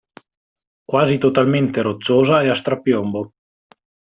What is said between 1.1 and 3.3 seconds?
totalmente rocciosa e a strapiombo.